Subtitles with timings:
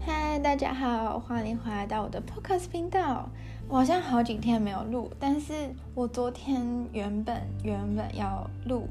[0.00, 3.28] 嗨，大家好，欢迎回来到我的 Podcast 频道。
[3.68, 5.52] 我好像好几天没有录，但是
[5.94, 6.62] 我昨天
[6.92, 8.88] 原本原本要录，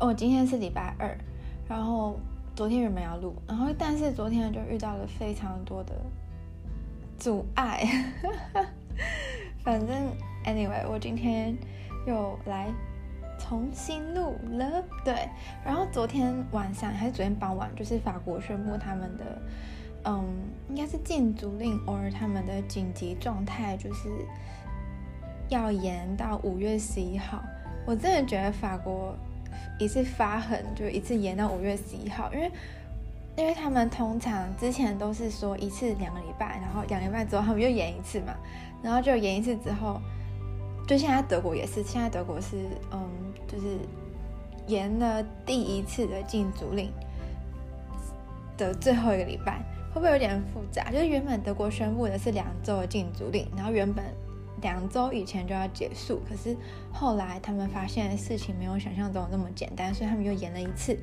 [0.00, 1.16] 哦，今天是礼拜二，
[1.68, 2.18] 然后
[2.54, 5.94] 昨天原本要录，然后但是昨天就遇到了非常多的
[7.18, 7.86] 阻碍，
[9.64, 9.96] 反正
[10.44, 11.56] anyway，我今天
[12.06, 12.68] 又来。
[13.38, 15.28] 重新录了，对，
[15.64, 19.24] 然后昨天晚上还是昨天傍晚，就是法国宣布他们的，
[20.04, 20.24] 嗯，
[20.68, 24.08] 应该是禁足令，偶尔他们的紧急状态，就是
[25.48, 27.42] 要延到五月十一号。
[27.86, 29.14] 我真的觉得法国
[29.78, 32.50] 一次发狠，就一次延到五月十一号，因为
[33.36, 38.34] 因为他们通常之前都是说一次两个礼拜，然后两个礼拜之后他们又延一次嘛，
[38.82, 40.00] 然后就延一次之后。
[40.86, 42.56] 就现在德国也是，现在德国是
[42.92, 43.08] 嗯，
[43.48, 43.78] 就是
[44.66, 46.92] 延了第一次的禁足令
[48.56, 49.58] 的最后一个礼拜，
[49.92, 50.90] 会不会有点复杂？
[50.90, 54.04] 就是原本德国宣布的是两周的禁足令，然后原本
[54.62, 56.56] 两周以前就要结束，可是
[56.92, 60.96] 后来他们发现事情没有想象中那么简单，所以他们又延了一次，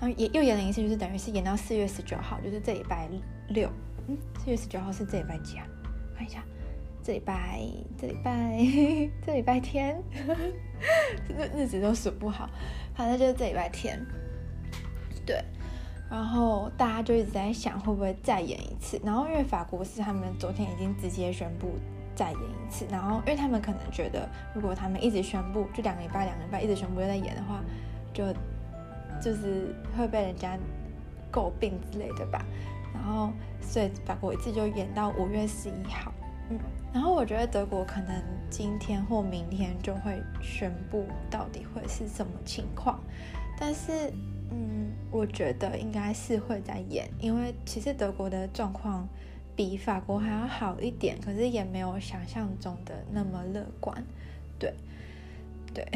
[0.00, 3.08] 然后也又延了一次，就是等于是延到四月十九号，就是这礼拜
[3.48, 3.70] 六。
[4.08, 5.64] 嗯，四月十九号是这礼拜几啊？
[6.16, 6.42] 看一下。
[7.02, 7.60] 这礼拜，
[7.98, 8.58] 这礼拜，
[9.24, 10.00] 这礼拜天，
[11.28, 12.48] 日日子都数不好，
[12.94, 13.98] 反正就是这礼拜天。
[15.24, 15.42] 对，
[16.10, 19.00] 然后大家就一直在想会不会再演一次。
[19.02, 21.72] 然后因为法国是他们昨天已经直接宣布
[22.14, 27.60] 再演一次，然后因为他们可能觉得，如果他们一直宣布，就两个礼拜两个礼拜一直宣布又在演的话，
[28.12, 28.24] 就
[29.22, 30.58] 就是会被人家
[31.32, 32.44] 诟病之类的吧。
[32.92, 33.30] 然后
[33.62, 36.12] 所以法国一次就演到五月十一号。
[36.50, 36.58] 嗯，
[36.92, 42.98] 然后我觉得德国可能今天或明天就会宣布到底会是什么情况，
[43.58, 44.12] 但是，
[44.50, 49.08] 嗯，我觉得应该是会再演，因为其实德国的状况
[49.54, 54.04] 比法国还要好一点，可是也没有想象中的那么乐观，
[54.58, 54.74] 对，
[55.72, 55.86] 对，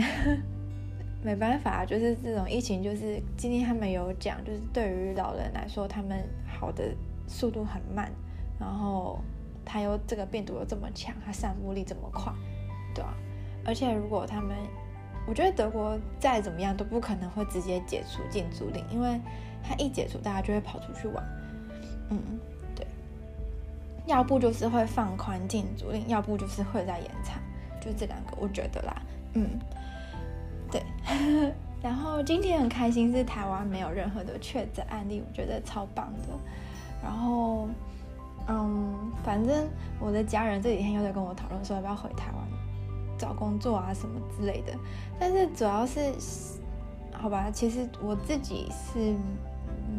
[1.21, 6.95] 没办法，就是这种疫情，就是今天他们有讲，就是对于老人来说，他们好的
[7.27, 8.09] 速度很慢，
[8.61, 9.19] 然后。
[9.65, 12.33] 他又这个病毒又这么强，它散布力这么快，
[12.95, 13.15] 对啊。
[13.65, 14.55] 而且如果他们，
[15.27, 19.19] 我觉得德国再怎么样都不可能会直接解除禁足令，因为
[19.63, 21.25] 他一解除，大家就会跑出去玩。
[22.11, 22.19] 嗯，
[22.75, 22.87] 对。
[24.07, 27.41] 要不就是会放宽禁足令，要不就是会再延长，
[27.81, 29.03] 就这两个，我觉得啦。
[29.33, 29.49] 嗯，
[30.71, 30.83] 对。
[31.83, 36.29] 然后今天很开心是台湾没有任何的确诊案例，我觉得超棒的。
[37.03, 37.67] 然后。
[38.47, 39.67] 嗯，反正
[39.99, 42.45] 我的家人这几天又在跟我讨论说要不要回台湾
[43.17, 44.75] 找工作啊什么之类的，
[45.19, 46.13] 但是主要是，
[47.11, 49.15] 好吧，其实我自己是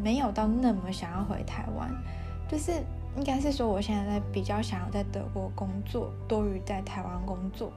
[0.03, 1.89] 没有到那么想要回台湾，
[2.47, 2.71] 就是
[3.17, 7.71] 应该是说我现在在比较想要在德国工作多于在台湾工作，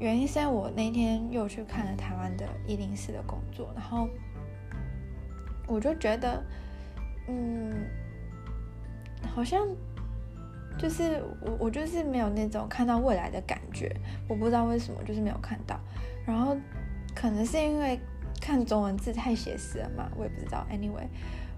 [0.00, 4.08] 原因是我那天又去看了台湾的一零四的工作，然后
[5.68, 6.42] 我就觉得，
[7.28, 7.86] 嗯，
[9.32, 9.64] 好像。
[10.78, 13.94] 就是我，我就是没有那种看到未来的感觉，
[14.28, 15.78] 我不知道为什么，就是没有看到。
[16.26, 16.56] 然后
[17.14, 18.00] 可能是因为
[18.40, 20.66] 看中文字太写实了嘛，我也不知道。
[20.72, 21.06] Anyway，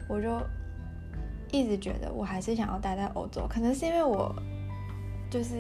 [0.08, 0.41] 我就
[1.50, 4.34] 一直觉得我还是想要待在欧洲，可能是因为我
[5.31, 5.54] 就是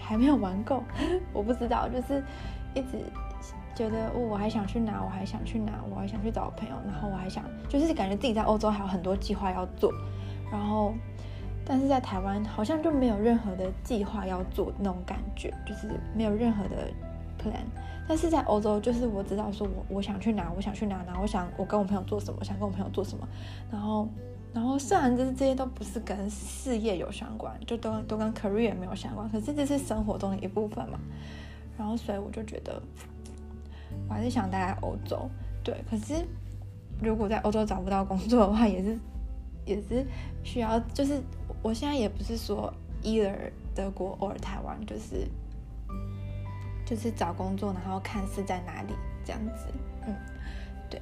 [0.00, 0.82] 还没有玩够，
[1.32, 2.22] 我不知道，就是
[2.74, 2.98] 一直
[3.74, 9.90] 觉得哦，我还想去哪，我还想去哪，我还想去找朋友，然后我还想就是感觉自己在欧洲还有很多计划要做，
[10.52, 10.92] 然后。
[11.70, 16.90] 但是在台湾好像就没有任何的计划要做那种感觉，就是没有任何的
[17.40, 17.62] plan。
[18.08, 23.28] 但是在欧洲，就是我知道说我我想去哪，我想去哪，然后我想我跟我朋友做什么，想跟我朋友做什么，
[23.70, 24.08] 然后
[24.52, 30.98] 然后虽然就是这些都不是跟事业有相关，就都都跟 career 没有相关，可是这是生活中的一部分嘛。
[31.78, 32.82] 然后所以我就觉得，
[34.08, 35.30] 我还是想待在欧洲。
[35.62, 36.14] 对，可是
[37.00, 38.98] 如果在欧洲找不到工作的话，也是
[39.64, 40.04] 也是
[40.42, 41.22] 需要就是。
[41.62, 42.72] 我现在也不是说
[43.02, 43.34] either
[43.74, 45.28] 德国 or 台湾，就是
[46.86, 49.66] 就是找工作，然后看是在哪里这样子。
[50.06, 50.14] 嗯，
[50.88, 51.00] 对，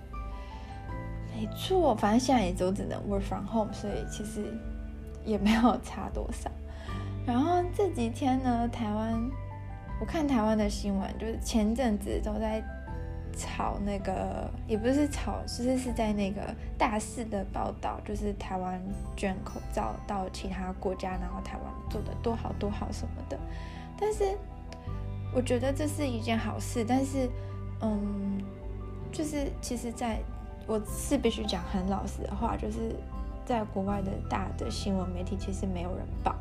[1.35, 4.53] 没错，反正现在也就只能 work from home，所以其实
[5.25, 6.51] 也没有差多少。
[7.27, 9.19] 然后这几天呢，台湾
[10.01, 12.63] 我看台湾的新闻，就是前阵子都在。
[13.39, 16.43] 炒那个也不是炒，其实是在那个
[16.77, 18.83] 大肆的报道，就是台湾
[19.17, 23.39] 捐口罩到其他国家，然后台湾做的多好多好什么的。
[23.99, 24.37] 但是
[25.35, 27.31] 我觉得这是一件好事，但是
[27.81, 28.43] 嗯，
[29.13, 30.19] 就是其实，在
[30.67, 32.95] 我是必须讲很老实的话，就是
[33.47, 36.35] 在国外的大的新闻媒体其实没有人报，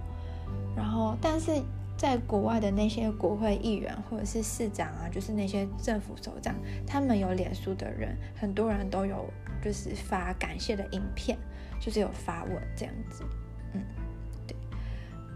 [0.75, 1.51] 然后但是
[1.97, 6.55] 在国外的那些国会议员或者是市长啊，就是那些政府首长，
[6.85, 9.25] 他们有脸书的人，很多人都有
[9.61, 11.37] 就是发感谢的影片，
[11.79, 13.23] 就是有发文这样子，
[13.73, 13.81] 嗯，
[14.45, 14.55] 对。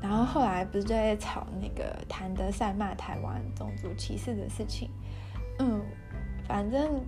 [0.02, 4.90] 然后后来不是在吵那个谭德赛骂台湾种族歧视的事情，
[5.60, 5.81] 嗯，
[6.48, 7.02] 反正。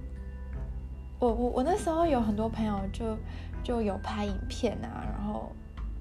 [1.20, 3.18] 我我我那时候有很多朋友就
[3.64, 5.50] 就有拍影片啊，然后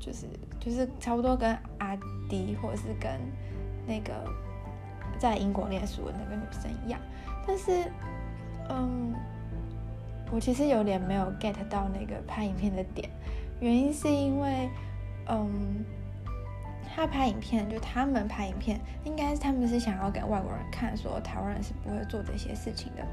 [0.03, 0.27] 就是
[0.59, 1.97] 就是差不多跟阿
[2.29, 3.09] 迪或者是跟
[3.87, 4.13] 那个
[5.19, 7.01] 在英国念书的那个女生一样，
[7.47, 7.89] 但是
[8.69, 9.15] 嗯，
[10.33, 13.09] 我其实有点没有 get 到那个拍影片的点，
[13.61, 14.69] 原因是因为
[15.29, 15.85] 嗯，
[16.93, 23.07] 他拍影片就他们拍影片，应该是他们是想要给外国人看，说台湾人是不会做这些事情的。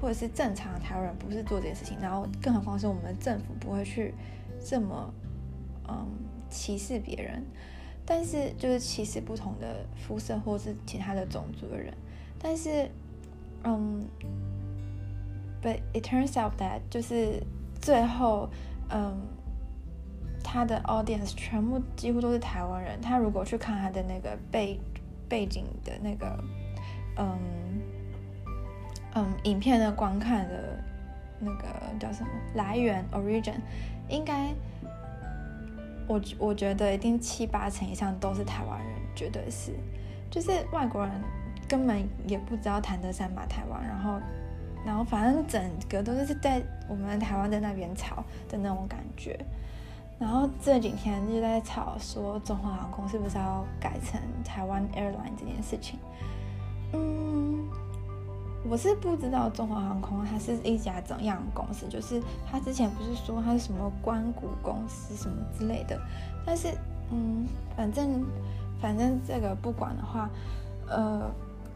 [0.00, 4.12] 或者是正常台湾人不是做这些事情，然后更何况是我们政府不会去
[4.60, 5.14] 这么
[5.88, 6.06] 嗯
[6.50, 7.44] 歧视别人，
[8.04, 11.92] 但是就是歧视不同的肤色或是其他的种族的人，
[12.38, 12.90] 但是
[13.64, 14.06] 嗯
[15.62, 17.42] ，but it turns out that 就是
[17.80, 18.48] 最后
[18.90, 19.20] 嗯
[20.42, 24.78] 他的 audience 全部几乎都是台湾人，他如果去看他的那个背
[25.28, 26.44] 背景的那个
[27.16, 27.38] 嗯。
[29.14, 30.82] 嗯，影片的观看的
[31.38, 31.66] 那个
[32.00, 33.56] 叫什么来源 origin，
[34.08, 34.54] 应该
[36.12, 39.72] 我我觉得一定七八成以上都是台湾人，绝对是，
[40.30, 41.10] 就是外国人
[41.66, 44.20] 根本也不知道谭德塞骂台湾，然后
[44.84, 49.38] 然后反正整个都是在我们台湾在那边吵的那种感觉，
[50.18, 55.98] 然后这几天就在吵说中华航空是不是要改成台湾 airline 这件事情，
[56.92, 57.81] 嗯。
[58.68, 66.00] 我是不知道中华航空它是一家怎样的公司，就是他之前不是说它是什么关谷公司什么之类的，
[66.46, 66.68] 但是
[67.10, 68.24] 嗯，反正
[68.80, 70.30] 反正这个不管的话，
[70.88, 71.30] 呃，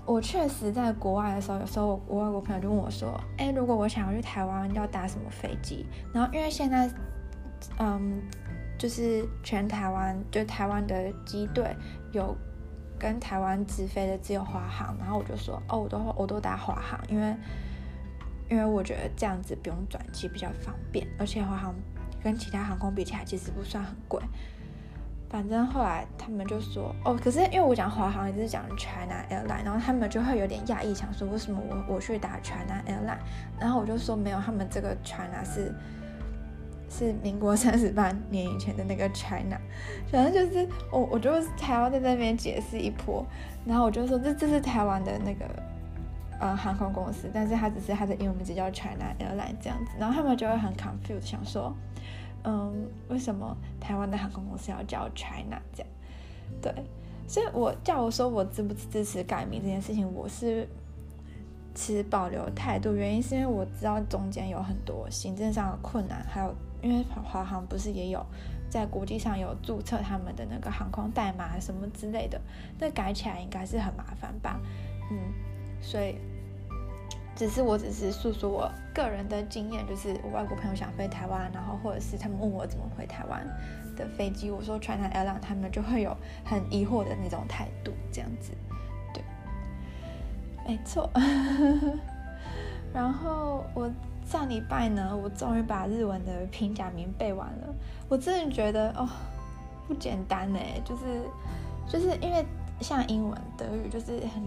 [0.05, 5.85] 我确实在国外的时候，有时候我外国朋友就问我说，哎，如果我想要去台湾，要搭什么飞机？
[6.13, 6.89] 然后因为现在
[7.79, 8.23] 嗯，
[8.79, 11.75] 就是全台湾就台湾的机队
[12.13, 12.37] 有。
[12.99, 17.35] 跟台湾直飞的只有华航，然后我就说哦，我都我都搭华航，因为
[18.49, 21.75] 因为我觉得这样子不用转机比较方便，而且华航
[22.23, 24.21] 跟其他航空比起来其实不算很贵。
[25.29, 33.19] 反正后来他们就说哦，可是因为我讲华航，也是讲 China Airline，然后他们就会有点讶异，想说为什么我我去打 China Airline，
[33.59, 35.75] 然后我就说没有，他们这个 China 是。
[36.89, 39.59] 是民国三十八年以前的那个 China，
[40.11, 43.27] 反正就是我，我就是还要在那边解释一波，
[43.67, 45.45] 然后我就说这这是台湾的那个
[46.39, 51.75] 呃航空公司，但是它只是它的英文名字叫 China Airline 这样子，然后他们就会很 confused，想说，
[52.45, 55.93] 嗯，为什么台湾的航空公司要叫 China 这样？
[56.63, 56.73] 对，
[57.27, 60.67] 所以我叫我说我支不支持改名这件事情，我是
[61.75, 66.55] 持保留态度，原因是因为我知道中间有很多行政上的困难，还有。
[66.87, 68.25] 因为华航不是也有
[68.71, 72.41] 在国际上有注册他们的那个航空代码什么之类的，
[72.79, 74.61] 那改起来应该是很麻烦吧？
[75.11, 75.19] 嗯，
[75.83, 76.17] 所以
[77.35, 83.45] 只是我只是诉说我个人的经验，就是我外国朋友想飞台湾，然后或者是他们问我怎么回台湾
[83.97, 88.53] 的飞机，我说 China Airline，他们就会有很疑惑的那种态度，这样子，
[89.13, 89.25] 对，
[90.69, 91.11] 没错。
[92.95, 93.91] 然后我。
[94.27, 97.75] 上礼拜呢，我终于把日文的平假名背完了。
[98.09, 99.09] 我真的觉得哦，
[99.87, 101.23] 不简单呢，就是
[101.89, 102.45] 就是因为
[102.81, 104.43] 像英文、德语，就是很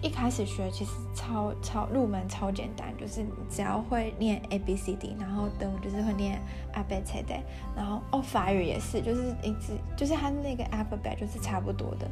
[0.00, 6.40] 一开始学其实超超入门超简单，就是你只要会念 A B C D，然后德语就是会念
[6.72, 7.40] Abcd，
[7.74, 12.08] 然后哦法语也是，就是一直就是它那个 alphabet 就是差不多的。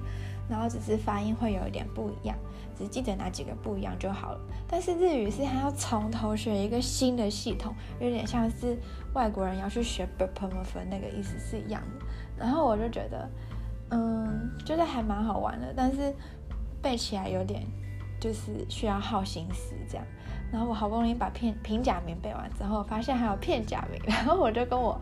[0.48, 2.36] 然后只是发音会有一点不一样，
[2.76, 4.40] 只记得哪几个不一样就好了。
[4.68, 8.78] 但是日语是还要从头学一个新的系统，有点像是
[9.14, 12.06] 外国人要去学 b p m f 那个意思是一样的。
[12.36, 13.30] 然后我就觉得，
[13.90, 16.14] 嗯，觉得还蛮好玩的，但是
[16.82, 17.62] 背起来有点
[18.26, 20.04] 就是需要耗心思这样。
[20.50, 25.00] 然后我好不容易把片平假名背完之后，发现还有片假名，然后我就跟我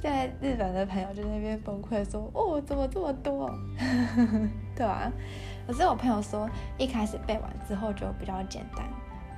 [0.00, 3.50] 在日本的朋友就在那边崩溃说：“哦，怎么这么多？”
[4.74, 5.10] 对啊，
[5.66, 8.86] 可是我朋友说一开始背完之后就比较简单，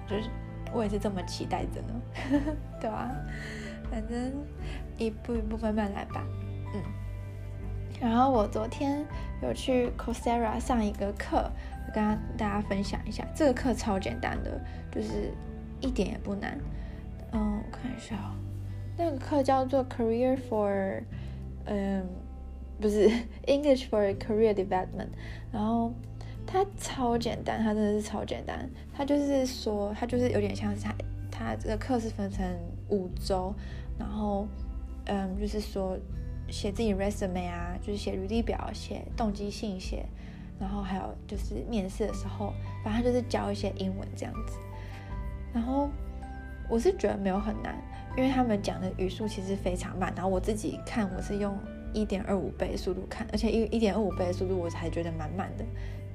[0.07, 0.29] 就是
[0.73, 2.01] 我也是这么期待着呢。
[2.81, 3.11] 对啊，
[3.91, 4.33] 反正
[4.99, 6.25] 一步一步慢慢来吧。
[6.75, 6.83] 嗯，
[8.01, 9.05] 然后我昨天
[9.43, 11.51] 有去 Coursera 上一个课。
[11.95, 15.33] 跟大家分享一下，这个课超简单的，就是
[15.81, 16.59] 一点也不难。
[17.33, 18.17] 嗯，我看一下，
[18.97, 21.03] 那个课叫做 Career for，
[21.67, 22.05] 嗯，
[22.81, 23.09] 不是
[23.47, 25.09] English for Career Development，
[25.53, 25.93] 然后
[26.47, 30.95] 它超简单，它真的是超简单，它就是说，它就是有点像是它，
[31.31, 32.45] 它这个课是分成
[32.89, 33.55] 五周，
[33.99, 34.49] 然后，
[35.07, 35.97] 嗯，就是说
[36.49, 40.05] 写自己 resume 啊，就是写履历表，写动机信写，
[40.61, 42.53] 然后还有就是面试的时候，
[42.85, 44.59] 反正就是教一些英文这样子，
[45.53, 45.89] 然后。
[46.73, 47.77] 我是觉得没有很难，
[48.17, 51.59] 因为他们讲的语速其实非常慢，然后我自己看我是用
[51.93, 55.65] 一点二五倍速度看，而且一一点二五倍速度我才觉得蛮慢的，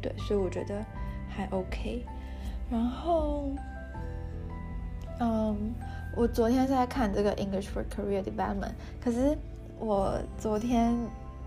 [0.01, 0.81] 对，所以我觉得
[1.27, 2.05] 还 OK。
[2.71, 3.51] 然后，
[5.19, 5.73] 嗯，
[6.15, 8.71] 我昨天是在看这个 English for Career Development，
[9.01, 9.37] 可是
[9.77, 10.95] 我昨天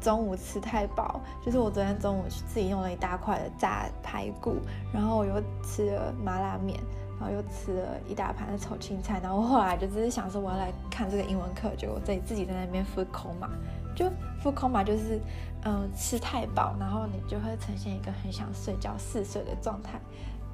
[0.01, 4.57] 中午吃太饱，就是我昨天中午自己用了一大块的炸排骨，
[4.93, 6.79] 然后我又吃了麻辣面。
[7.21, 13.49] 然后又吃了一大盘的炒青菜，然后后来就只是想说我要来看这个英文课，结果自己自己在那边 food coma，
[13.93, 14.05] 就
[14.41, 15.21] food coma 就是
[15.65, 20.01] 嗯吃太饱，然后你就会呈现一个很想睡觉嗜睡的状态，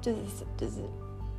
[0.01, 0.17] 就是
[0.57, 0.73] 就是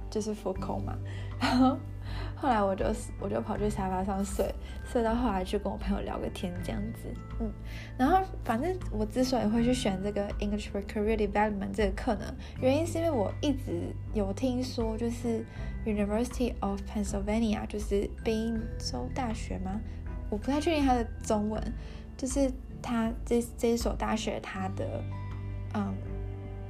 [0.08, 0.94] 就是 food coma，
[1.40, 1.76] 然后。
[2.34, 2.84] 后来我就
[3.18, 7.08] 我就跑去沙发上睡，睡到后来去跟我朋友聊个天这样子，
[7.40, 7.50] 嗯，
[7.96, 15.44] 然后反正我之所以会去选这个 English for Career Development 这个课呢，原因是因为我一直有听说，就是
[15.86, 19.80] University of Pennsylvania，就是宾州大学吗？
[20.28, 21.62] 我不太确定它的中文，
[22.16, 25.02] 就是它这这一所大学它的
[25.74, 25.94] 嗯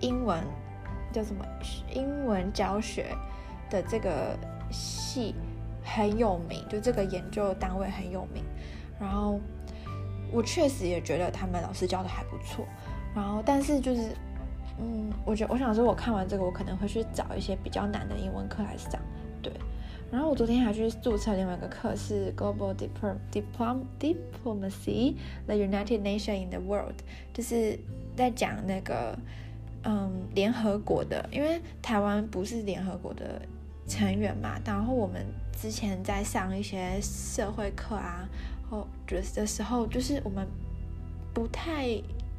[0.01, 0.43] 英文
[1.13, 1.45] 叫什么？
[1.93, 3.07] 英文教学
[3.69, 4.39] 的这个。
[4.77, 5.35] 系
[5.83, 8.45] 很有名，就这个研究单位很有名。
[9.01, 9.41] 然后
[10.33, 12.67] 我确实也觉得他们老师教的还不错。
[13.15, 14.11] 然后，但是就是，
[14.79, 19.01] 嗯，我觉得我想说，我看完这个，我可能会去找一些比较难的英文课来上。
[19.43, 19.53] 对。
[20.13, 25.15] 然后我昨天还去注册另外一个课，是 Global Diplom Diplom Diplomacy
[25.47, 26.97] the United Nation in the World，
[27.35, 27.79] 就是
[28.15, 29.19] 在讲那个
[29.83, 33.43] 嗯联合国的，因为台湾不是联合国的。
[33.89, 38.29] 成员嘛，然后我们之前在上一些社会课啊，
[38.71, 40.47] 或者的时候，就是我们
[41.33, 41.87] 不太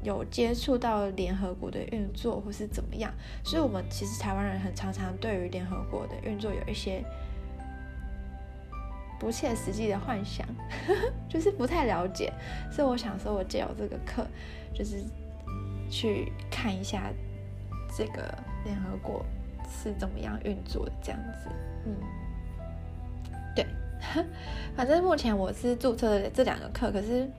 [0.03, 3.11] 有接触到联合国的运作或是怎么样，
[3.43, 7.03] 所以我们其实台湾人很常常对于联合国的运作有一些
[9.19, 10.45] 不切实际的幻想，
[11.27, 12.31] 就是不太了解。
[12.71, 14.27] 所以我想说，我借由这个课，
[14.73, 15.03] 就是
[15.89, 17.11] 去看一下
[17.97, 19.25] 这个联合国。
[19.67, 21.49] 是怎么样运作的这样子，
[21.85, 21.95] 嗯，
[23.55, 23.65] 对，
[24.75, 27.29] 反正目前我是注册了这两个课，可是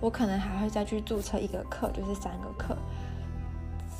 [0.00, 2.76] 我可能还会再去注册一个课，就是三个课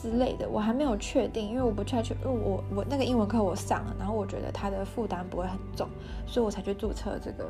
[0.03, 5.89] 之类的，我还没有确定，因为我不确定，因为我我那个英文课我上了，然后我觉得它的负担不会很重，
[6.27, 7.47] 所以我才去注册这个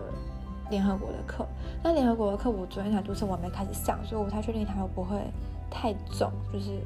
[0.69, 1.47] 联合国的课。
[1.83, 5.17] 那联合国的课我昨天才注册，我还没开始上，所以我不太确定它会不会
[5.71, 6.81] 太重，就是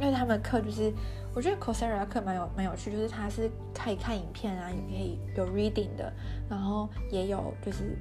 [0.00, 0.92] 因为他们课就是。
[1.34, 6.12] 我觉得 c o r s e r a 课蛮有蛮有趣，就是它是可以看影片啊，也可以有 reading 的，
[6.46, 7.96] 然后也有就是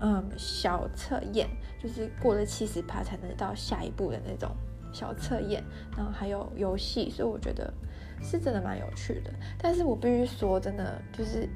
[0.00, 1.48] 嗯小测验，
[1.82, 4.48] 就是过了七十趴才能到下一步的那种
[4.92, 5.60] 小测验，
[5.96, 7.74] 然后还有游戏，所以我觉得
[8.22, 9.32] 是真的蛮有趣的。
[9.60, 11.48] 但是我必须说，真的就是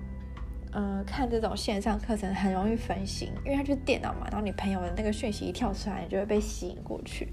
[0.72, 7.32] 嗯看这种线上课程很容易分心，因为它就是电脑嘛，然后你朋友的那个讯息一跳出来，你就会被吸引过去，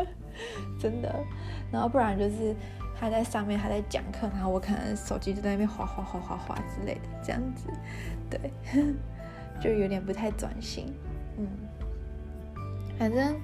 [0.78, 1.24] 真的。
[1.76, 2.56] 然后不然就是。
[2.98, 7.68] 他在上面还在讲课，然后我可能手机就在那边滑滑滑滑滑之类的，这样子，
[8.30, 8.50] 对，
[9.60, 10.94] 就有点不太专心，
[11.36, 11.46] 嗯，
[12.98, 13.36] 反正，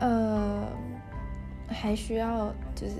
[0.00, 0.68] 呃，
[1.66, 2.96] 还需要就是，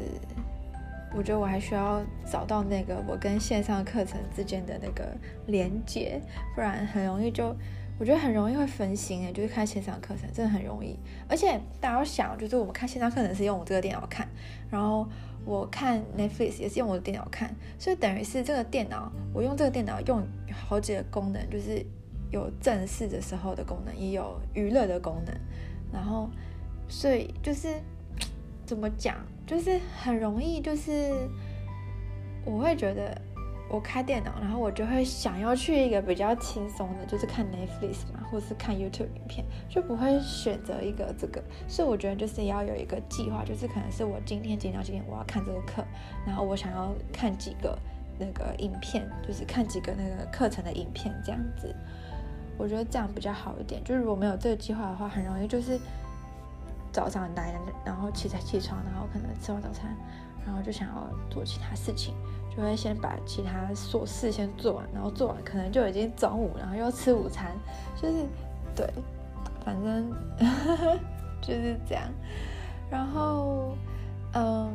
[1.14, 5.14] 我觉得我还需要找到那个我跟线上课程之间的那个
[5.48, 6.18] 连接，
[6.54, 7.54] 不然很容易就。
[8.02, 14.26] 我觉得很容易会分心诶，就是看线上课程真的很容易，而且大家要想，就是我们看线上课程是用我这个电脑看，
[14.68, 15.06] 然后
[15.44, 21.80] 我看 Netflix 也是用我的电脑看，所以等于是这个电脑，我用这个电脑用好几个功能，就是
[22.32, 25.32] 有正式的时候的功能，也有娱乐的功能，
[25.92, 26.28] 然后
[26.88, 27.68] 所以就是
[28.66, 29.14] 怎么讲，
[29.46, 31.12] 就是很容易，就是
[32.44, 33.16] 我会觉得。
[33.72, 41.42] 我开电脑，然后我就会想要去一个比较轻松的，就是看 Netflix 嘛，或是看 YouTube 影片，就不会选择一个这个。
[41.66, 45.82] 所以我觉得就是要有一个计划，就是可能是我今天今天今天我要看这个课，
[46.26, 47.78] 然后我想要看几个
[48.18, 51.74] 那个影片，就是看几个那个课程的影片这样子。
[52.58, 53.82] 我觉得这样比较好一点。
[53.82, 55.80] 就是如果没有这个计划的话，很容易就是
[56.92, 59.96] 早上来，然后起来起床，然后可能吃完早餐，
[60.44, 62.14] 然后就想要做其他事情。
[62.54, 67.50] 就会先把其他琐事先做完，然后做完可能就已经中午，然后又吃午餐，
[67.96, 68.26] 就是
[68.76, 68.86] 对，
[69.64, 70.12] 反正
[71.40, 72.04] 就是这样。
[72.90, 73.74] 然后，
[74.34, 74.70] 嗯，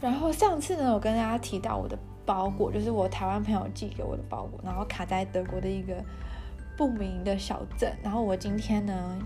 [0.00, 5.94] 然后上次呢，我跟大家提到我的包裹，就是我台湾朋友寄给我的包裹，然后卡在德国的一个
[6.76, 7.96] 不明的小镇。
[8.02, 9.18] 然后我今天呢，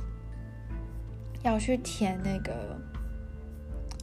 [1.43, 2.79] 要去填那个。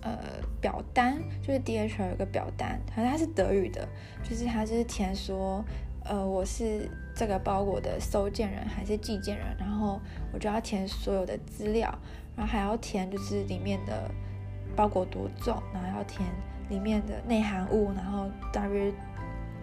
[0.08, 3.88] 呃，表单就是 DHL 有个表单，好像它是德语的，
[4.24, 5.64] 就是它就是填说，
[6.06, 10.00] 呃，我是这个包裹的收件人还是寄件人，然后
[10.32, 11.94] 我就要填所有的资料，
[12.36, 14.10] 然后还要填就是里面的
[14.76, 16.28] 包裹多重，然后要填
[16.70, 18.92] 里面的内含物，然后大约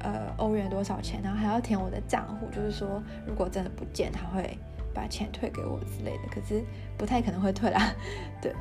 [0.00, 4.58] 呃欧元多少钱，然后还要填我的账户，就是说如果真的不见，他会
[4.92, 6.62] 把钱退给我之类的，可是
[6.96, 7.94] 不太可能会退啦，
[8.40, 8.54] 对。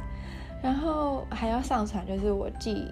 [0.64, 2.90] 然后还要上传，就是我寄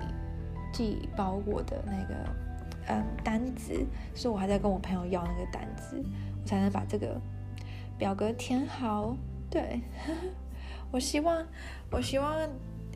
[0.73, 2.15] 寄包裹的那个
[2.89, 3.73] 嗯单子，
[4.13, 6.03] 所以我还在跟我朋友要那个单子，
[6.41, 7.19] 我才能把这个
[7.97, 9.15] 表格填好。
[9.49, 9.81] 对，
[10.91, 11.45] 我希望
[11.89, 12.37] 我希望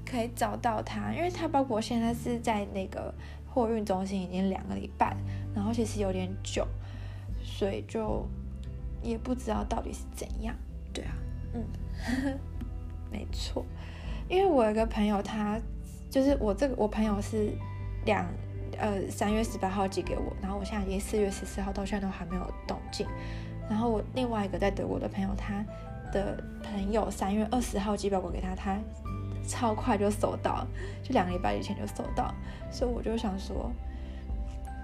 [0.05, 3.13] 可以找到它，因为它包裹现在是在那个
[3.47, 5.15] 货运中心已经两个礼拜，
[5.55, 6.67] 然后其实有点久，
[7.41, 8.27] 所以就
[9.01, 10.53] 也不知道到底是怎样。
[10.93, 11.13] 对啊，
[11.53, 11.63] 嗯，
[13.09, 13.65] 没错。
[14.27, 15.59] 因为我有个朋友，他
[16.09, 17.51] 就是我这个我朋友是
[18.05, 18.25] 两
[18.77, 23.07] 呃三月十八号寄给我，然后我现在已经四月十四号到现在都还没有动静。
[23.69, 25.63] 然后我另外一个在德国的朋友，他
[26.11, 28.77] 的朋友三月二十号寄包裹给他，他
[29.47, 30.65] 超快就收到，
[31.03, 32.33] 就两个礼拜以前就收到，
[32.71, 33.71] 所以我就想说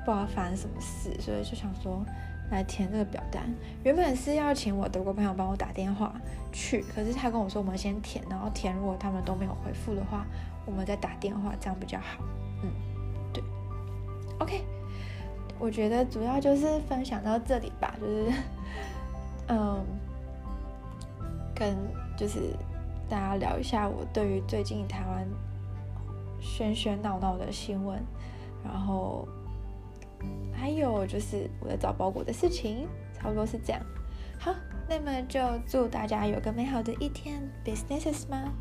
[0.05, 2.05] 不知道发生什么事，所以就想说。
[2.51, 3.43] 来填这个表单，
[3.81, 6.13] 原本是要请我德国朋友帮我打电话
[6.51, 10.25] 去，可是他跟我说我们先填，然后填如果他们都没有回复的话，
[10.65, 12.23] 我们再打电话，这样比较好。
[12.63, 12.69] 嗯，
[13.33, 13.43] 对。
[14.39, 14.63] OK，
[15.59, 18.31] 我觉得主要就是分享到这里吧，就是
[19.47, 19.85] 嗯，
[21.55, 21.75] 跟
[22.17, 22.55] 就是
[23.09, 25.27] 大家聊一下我对于最近台湾
[26.41, 28.01] 喧喧闹闹的新闻，
[28.63, 29.27] 然后。
[30.53, 33.81] 还有就是我在找包裹的事情，差不多是这样。
[34.39, 34.53] 好，
[34.91, 38.51] 那么就祝大家有个美好的一天，businesses 吗。